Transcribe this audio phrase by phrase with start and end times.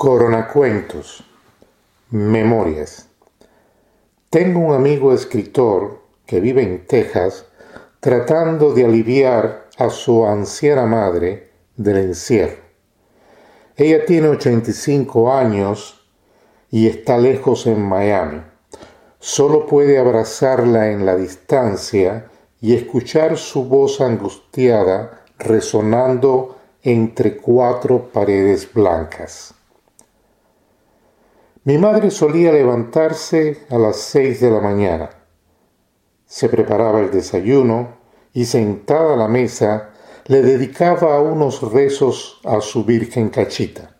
[0.00, 1.24] Coronacuentos.
[2.10, 3.08] Memorias.
[4.30, 7.46] Tengo un amigo escritor que vive en Texas
[7.98, 12.62] tratando de aliviar a su anciana madre del encierro.
[13.76, 16.06] Ella tiene 85 años
[16.70, 18.42] y está lejos en Miami.
[19.18, 22.30] Solo puede abrazarla en la distancia
[22.60, 29.57] y escuchar su voz angustiada resonando entre cuatro paredes blancas.
[31.68, 35.10] Mi madre solía levantarse a las seis de la mañana.
[36.24, 37.88] Se preparaba el desayuno
[38.32, 39.90] y sentada a la mesa
[40.28, 43.94] le dedicaba unos rezos a su Virgen Cachita.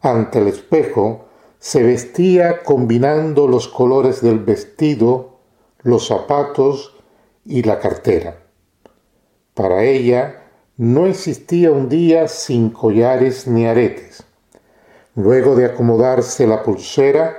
[0.00, 1.26] Ante el espejo
[1.60, 5.38] se vestía combinando los colores del vestido,
[5.82, 6.96] los zapatos
[7.44, 8.42] y la cartera.
[9.54, 10.42] Para ella
[10.76, 14.24] no existía un día sin collares ni aretes.
[15.14, 17.36] Luego de acomodarse la pulsera,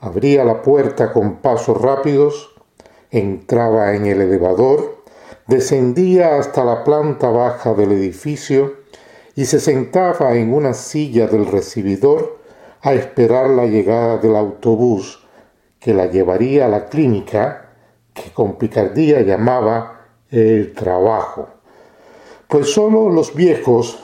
[0.00, 2.54] abría la puerta con pasos rápidos,
[3.10, 5.02] entraba en el elevador,
[5.46, 8.76] descendía hasta la planta baja del edificio
[9.34, 12.38] y se sentaba en una silla del recibidor
[12.80, 15.22] a esperar la llegada del autobús
[15.78, 17.74] que la llevaría a la clínica
[18.14, 21.48] que con picardía llamaba el trabajo,
[22.48, 24.02] pues solo los viejos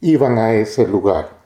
[0.00, 1.37] iban a ese lugar.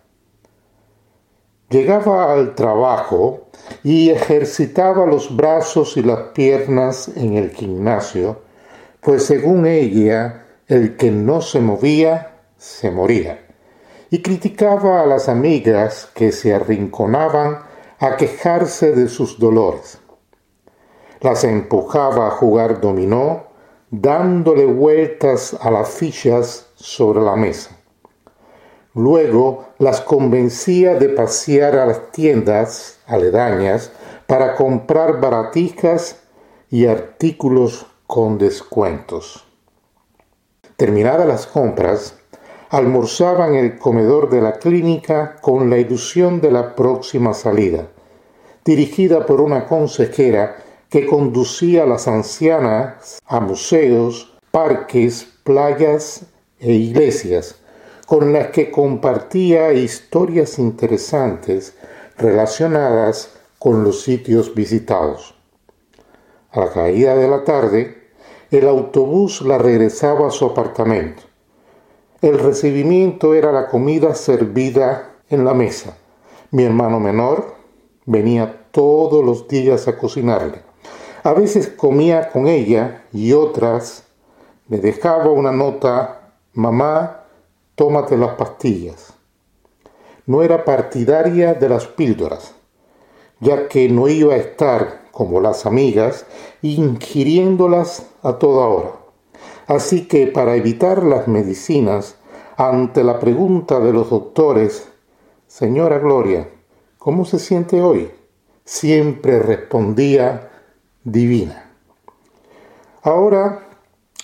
[1.72, 3.46] Llegaba al trabajo
[3.82, 8.42] y ejercitaba los brazos y las piernas en el gimnasio,
[9.00, 13.46] pues según ella, el que no se movía, se moría.
[14.10, 17.60] Y criticaba a las amigas que se arrinconaban
[18.00, 19.98] a quejarse de sus dolores.
[21.22, 23.44] Las empujaba a jugar dominó,
[23.90, 27.81] dándole vueltas a las fichas sobre la mesa.
[28.94, 33.90] Luego las convencía de pasear a las tiendas aledañas
[34.26, 36.20] para comprar baratijas
[36.70, 39.46] y artículos con descuentos.
[40.76, 42.16] Terminadas las compras,
[42.68, 47.88] almorzaba en el comedor de la clínica con la ilusión de la próxima salida,
[48.64, 50.56] dirigida por una consejera
[50.90, 56.26] que conducía a las ancianas a museos, parques, playas
[56.60, 57.61] e iglesias,
[58.06, 61.74] con las que compartía historias interesantes
[62.18, 65.34] relacionadas con los sitios visitados.
[66.50, 68.02] A la caída de la tarde,
[68.50, 71.22] el autobús la regresaba a su apartamento.
[72.20, 75.96] El recibimiento era la comida servida en la mesa.
[76.50, 77.54] Mi hermano menor
[78.04, 80.60] venía todos los días a cocinarle.
[81.22, 84.04] A veces comía con ella y otras
[84.68, 87.21] me dejaba una nota, mamá,
[87.74, 89.14] tómate las pastillas.
[90.26, 92.54] No era partidaria de las píldoras,
[93.40, 96.26] ya que no iba a estar, como las amigas,
[96.62, 98.92] ingiriéndolas a toda hora.
[99.66, 102.16] Así que para evitar las medicinas,
[102.56, 104.88] ante la pregunta de los doctores,
[105.46, 106.48] Señora Gloria,
[106.98, 108.10] ¿cómo se siente hoy?
[108.64, 110.50] Siempre respondía
[111.04, 111.70] divina.
[113.02, 113.66] Ahora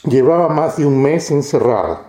[0.04, 2.07] llevaba más de un mes encerrada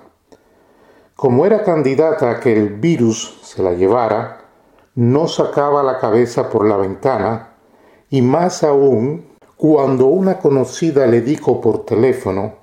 [1.20, 4.38] como era candidata a que el virus se la llevara,
[4.96, 7.56] no sacaba la cabeza por la ventana
[8.10, 9.28] y más aún
[9.58, 12.54] cuando una conocida le dijo por teléfono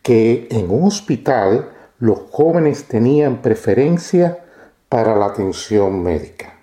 [0.00, 1.68] que en un hospital
[1.98, 4.46] los jóvenes tenían preferencia
[4.88, 6.58] para la atención médica.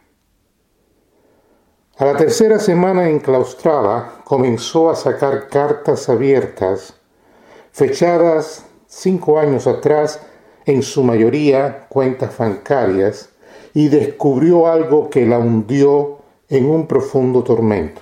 [1.99, 6.95] A la tercera semana enclaustrada comenzó a sacar cartas abiertas,
[7.71, 10.19] fechadas cinco años atrás
[10.65, 13.29] en su mayoría cuentas bancarias,
[13.73, 16.19] y descubrió algo que la hundió
[16.49, 18.01] en un profundo tormento.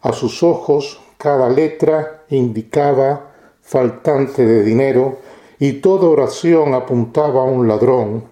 [0.00, 5.18] A sus ojos cada letra indicaba faltante de dinero
[5.58, 8.24] y toda oración apuntaba a un ladrón,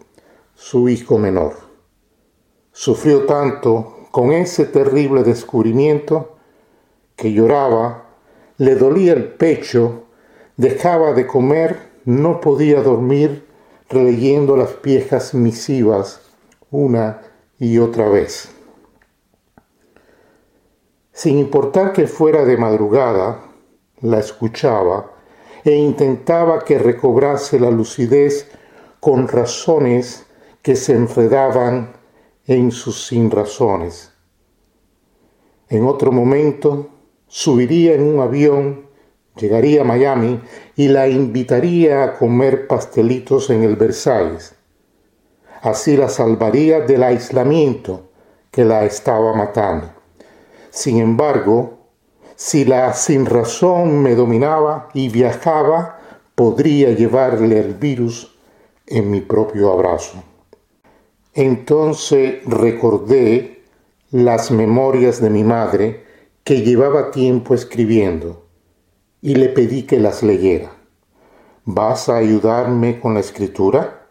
[0.54, 1.54] su hijo menor.
[2.72, 6.36] Sufrió tanto con ese terrible descubrimiento
[7.16, 8.06] que lloraba,
[8.58, 10.04] le dolía el pecho,
[10.56, 13.44] dejaba de comer no podía dormir
[13.90, 16.20] releyendo las viejas misivas
[16.70, 17.20] una
[17.58, 18.48] y otra vez.
[21.12, 23.42] Sin importar que fuera de madrugada,
[24.02, 25.10] la escuchaba
[25.64, 28.48] e intentaba que recobrase la lucidez
[29.00, 30.26] con razones
[30.62, 31.92] que se enredaban
[32.46, 34.12] en sus sinrazones.
[35.68, 36.88] En otro momento
[37.26, 38.85] subiría en un avión
[39.36, 40.40] llegaría a Miami
[40.74, 44.54] y la invitaría a comer pastelitos en el Versalles.
[45.62, 48.08] Así la salvaría del aislamiento
[48.50, 49.90] que la estaba matando.
[50.70, 51.78] Sin embargo,
[52.34, 55.98] si la sinrazón me dominaba y viajaba,
[56.34, 58.34] podría llevarle el virus
[58.86, 60.22] en mi propio abrazo.
[61.34, 63.62] Entonces recordé
[64.10, 66.04] las memorias de mi madre
[66.44, 68.45] que llevaba tiempo escribiendo
[69.26, 70.70] y le pedí que las leyera.
[71.64, 74.06] ¿Vas a ayudarme con la escritura?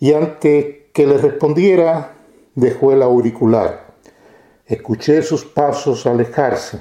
[0.00, 2.14] Y antes que le respondiera,
[2.54, 3.92] dejó el auricular.
[4.64, 6.80] Escuché sus pasos alejarse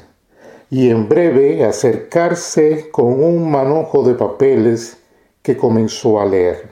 [0.70, 5.00] y en breve acercarse con un manojo de papeles
[5.42, 6.70] que comenzó a leer.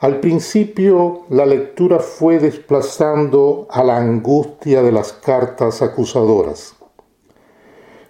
[0.00, 6.79] Al principio la lectura fue desplazando a la angustia de las cartas acusadoras.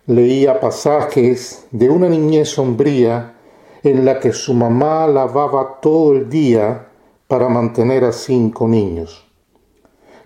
[0.07, 3.35] Leía pasajes de una niñez sombría
[3.83, 6.89] en la que su mamá lavaba todo el día
[7.29, 9.31] para mantener a cinco niños.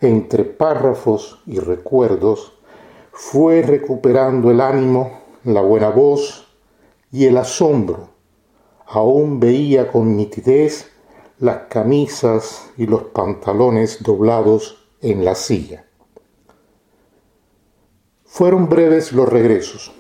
[0.01, 2.53] Entre párrafos y recuerdos
[3.13, 5.11] fue recuperando el ánimo,
[5.43, 6.47] la buena voz
[7.11, 8.11] y el asombro.
[8.87, 10.89] Aún veía con nitidez
[11.41, 15.85] las camisas y los pantalones doblados en la silla.
[18.37, 19.93] Fueron breves los regresos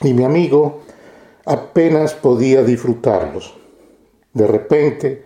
[0.00, 0.80] y mi amigo
[1.46, 3.54] apenas podía disfrutarlos.
[4.32, 5.24] De repente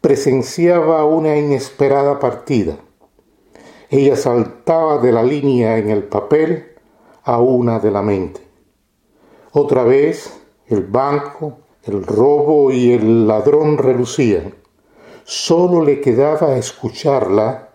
[0.00, 2.76] presenciaba una inesperada partida.
[3.90, 6.76] Ella saltaba de la línea en el papel
[7.24, 8.40] a una de la mente.
[9.50, 14.54] Otra vez el banco, el robo y el ladrón relucían.
[15.24, 17.67] Solo le quedaba escucharla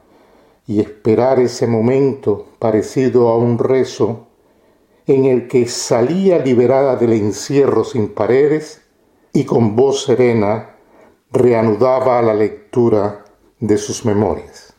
[0.66, 4.28] y esperar ese momento parecido a un rezo
[5.06, 8.82] en el que salía liberada del encierro sin paredes
[9.34, 10.78] y con voz serena
[11.32, 13.26] reanudaba la lectura
[13.60, 14.73] de sus memorias.